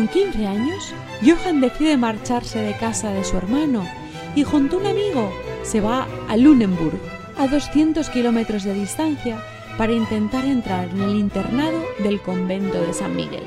Con 0.00 0.08
15 0.08 0.46
años, 0.46 0.94
Johann 1.22 1.60
decide 1.60 1.98
marcharse 1.98 2.58
de 2.58 2.74
casa 2.74 3.12
de 3.12 3.22
su 3.22 3.36
hermano 3.36 3.86
y 4.34 4.44
junto 4.44 4.76
a 4.76 4.80
un 4.80 4.86
amigo 4.86 5.30
se 5.62 5.82
va 5.82 6.08
a 6.26 6.38
Lunenburg, 6.38 6.98
a 7.36 7.46
200 7.46 8.08
kilómetros 8.08 8.64
de 8.64 8.72
distancia, 8.72 9.44
para 9.76 9.92
intentar 9.92 10.46
entrar 10.46 10.88
en 10.88 11.02
el 11.02 11.16
internado 11.16 11.84
del 11.98 12.18
convento 12.22 12.80
de 12.80 12.94
San 12.94 13.14
Miguel. 13.14 13.42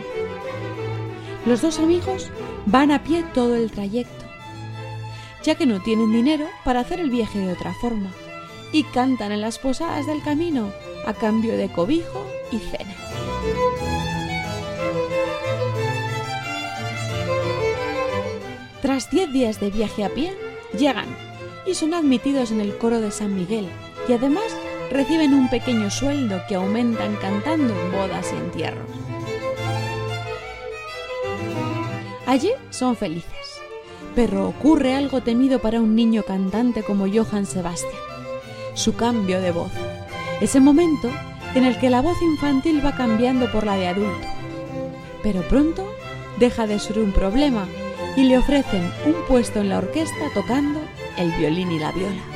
Los 1.47 1.64
dos 1.64 1.80
amigos 1.80 2.30
van 2.68 2.91
a 2.91 3.04
pie 3.04 3.26
todo 3.34 3.56
el 3.56 3.72
trayecto, 3.72 4.26
ya 5.43 5.56
que 5.56 5.66
no 5.66 5.82
tienen 5.82 6.12
dinero 6.12 6.45
para 6.64 6.82
hacer 6.82 6.99
el 6.99 7.10
viaje 7.10 7.39
de 7.39 7.51
otra 7.51 7.74
forma, 7.82 8.12
y 8.72 8.84
cantan 8.84 9.32
en 9.32 9.41
las 9.41 9.58
posadas 9.58 10.06
del 10.06 10.22
camino 10.22 10.72
a 11.08 11.16
cambio 11.16 11.58
de 11.58 11.72
cobijo 11.72 12.28
y 12.51 12.60
cena. 12.60 13.03
Tras 18.84 19.09
diez 19.09 19.31
días 19.31 19.61
de 19.61 19.69
viaje 19.69 20.03
a 20.03 20.09
pie, 20.09 20.34
llegan 20.77 21.05
y 21.65 21.73
son 21.73 21.93
admitidos 21.93 22.51
en 22.51 22.59
el 22.59 22.77
coro 22.77 22.99
de 22.99 23.11
San 23.11 23.34
Miguel 23.34 23.65
y 24.09 24.11
además 24.11 24.43
reciben 24.91 25.34
un 25.34 25.49
pequeño 25.49 25.89
sueldo 25.89 26.41
que 26.49 26.55
aumentan 26.55 27.15
cantando 27.15 27.73
en 27.73 27.91
bodas 27.93 28.34
y 28.34 28.36
entierros. 28.36 28.89
Allí 32.25 32.51
son 32.71 32.97
felices, 32.97 33.61
pero 34.15 34.49
ocurre 34.49 34.95
algo 34.95 35.23
temido 35.23 35.59
para 35.59 35.79
un 35.79 35.95
niño 35.95 36.23
cantante 36.23 36.84
como 36.84 37.07
Johann 37.07 37.45
Sebastian, 37.45 37.93
su 38.73 38.97
cambio 38.97 39.39
de 39.39 39.51
voz, 39.51 39.71
ese 40.41 40.59
momento 40.59 41.09
en 41.55 41.63
el 41.63 41.79
que 41.79 41.89
la 41.89 42.01
voz 42.01 42.21
infantil 42.21 42.86
va 42.86 42.97
cambiando 42.97 43.49
por 43.49 43.65
la 43.65 43.77
de 43.77 43.88
adulto, 43.88 44.27
pero 45.23 45.41
pronto 45.47 45.88
deja 46.38 46.67
de 46.67 46.79
ser 46.79 46.99
un 46.99 47.13
problema 47.13 47.65
y 48.16 48.24
le 48.24 48.38
ofrecen 48.38 48.91
un 49.05 49.16
puesto 49.28 49.59
en 49.59 49.70
la 49.70 49.80
orquesta 49.80 50.30
tocando 50.34 50.80
el 51.18 51.32
violín 51.32 51.72
y 51.72 51.80
la 51.80 51.91
viola. 51.91 52.32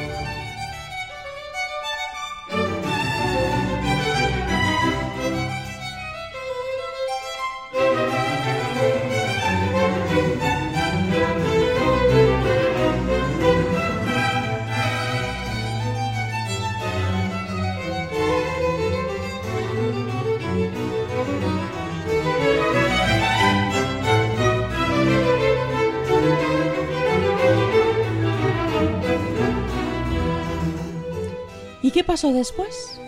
Pasó 32.18 32.34
después? 32.34 33.00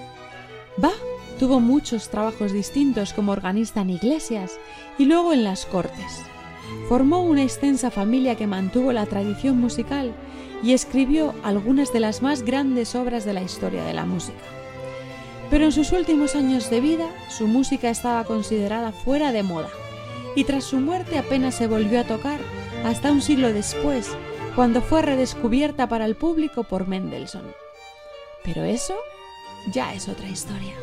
Bach 0.78 0.94
tuvo 1.40 1.60
muchos 1.60 2.10
trabajos 2.10 2.54
distintos 2.54 3.12
como 3.12 3.32
organista 3.32 3.82
en 3.82 3.90
iglesias 3.90 4.60
y 5.00 5.06
luego 5.06 5.34
en 5.34 5.44
las 5.44 5.66
cortes. 5.66 6.22
Formó 6.88 7.24
una 7.24 7.42
extensa 7.42 7.90
familia 7.90 8.36
que 8.36 8.46
mantuvo 8.46 8.94
la 8.94 9.08
tradición 9.08 9.60
musical 9.60 10.14
y 10.62 10.74
escribió 10.74 11.34
algunas 11.42 11.92
de 11.92 12.02
las 12.02 12.22
más 12.22 12.44
grandes 12.44 12.94
obras 12.94 13.26
de 13.26 13.34
la 13.34 13.42
historia 13.42 13.84
de 13.84 13.96
la 13.96 14.06
música. 14.06 14.38
Pero 15.50 15.66
en 15.66 15.72
sus 15.72 15.92
últimos 15.92 16.36
años 16.36 16.70
de 16.70 16.80
vida, 16.80 17.10
su 17.36 17.48
música 17.48 17.90
estaba 17.90 18.26
considerada 18.26 18.92
fuera 18.92 19.32
de 19.32 19.42
moda, 19.42 19.70
y 20.36 20.44
tras 20.44 20.66
su 20.66 20.78
muerte 20.78 21.18
apenas 21.18 21.56
se 21.56 21.66
volvió 21.66 22.00
a 22.00 22.04
tocar 22.04 22.40
hasta 22.86 23.12
un 23.12 23.24
siglo 23.24 23.52
después, 23.52 24.12
cuando 24.56 24.84
fue 24.84 25.02
redescubierta 25.02 25.90
para 25.90 26.06
el 26.06 26.16
público 26.16 26.64
por 26.64 26.88
Mendelssohn. 26.88 27.69
Pero 28.44 28.64
eso 28.64 28.98
ya 29.72 29.94
es 29.94 30.08
otra 30.08 30.28
historia. 30.28 30.76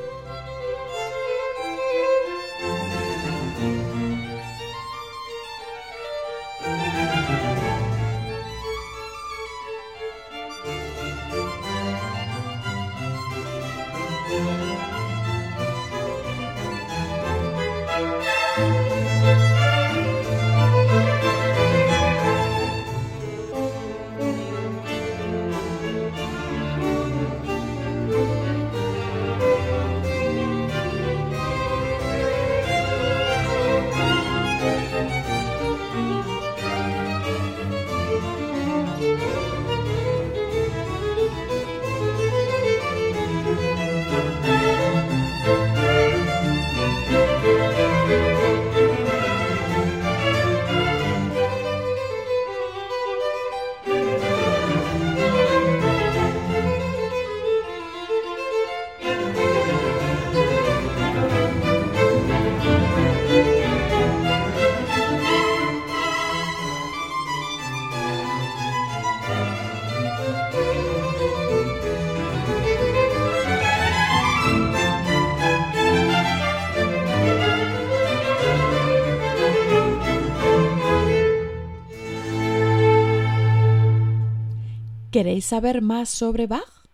¿Queréis 85.17 85.47
saber 85.47 85.81
más 85.81 86.11
sobre 86.11 86.47
Bach? 86.47 86.87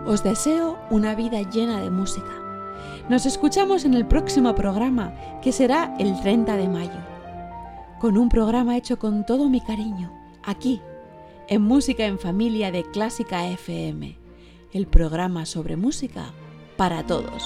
Os 0.07 0.23
deseo 0.23 0.79
una 0.91 1.15
vida 1.15 1.43
llena 1.43 1.81
de 1.81 1.91
música. 1.91 2.31
Nos 3.09 3.27
escuchamos 3.27 3.85
en 3.85 3.95
el 3.95 4.07
próximo 4.07 4.55
programa, 4.55 5.13
que 5.43 5.53
será 5.53 5.95
el 5.99 6.21
30 6.21 6.57
de 6.57 6.69
mayo, 6.69 7.01
con 8.01 8.17
un 8.17 8.29
programa 8.29 8.77
hecho 8.77 8.99
con 8.99 9.25
todo 9.27 9.49
mi 9.49 9.61
cariño, 9.61 10.13
aquí, 10.43 10.81
en 11.49 11.63
Música 11.63 12.05
en 12.07 12.19
Familia 12.19 12.73
de 12.73 12.83
Clásica 12.85 13.47
FM, 13.47 14.19
el 14.73 14.87
programa 14.87 15.47
sobre 15.47 15.77
música 15.77 16.33
para 16.77 17.07
todos. 17.07 17.45